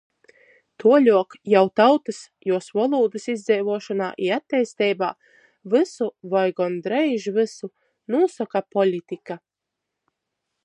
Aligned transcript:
Tuoļuok 0.83 1.33
jau 1.53 1.61
tautys, 1.79 2.21
juos 2.51 2.69
volūdys 2.77 3.27
izdzeivuošonā 3.33 4.07
i 4.27 4.31
atteisteibā 4.37 5.09
vysu 5.75 6.07
voi 6.33 6.43
gondreiž 6.61 7.27
vysu 7.37 7.71
nūsoka 8.15 8.63
politika. 8.79 9.37